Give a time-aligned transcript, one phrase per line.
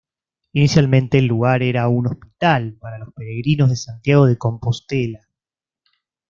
[0.53, 5.27] Inicialmente el lugar era un hospital para los peregrinos de Santiago de Compostela.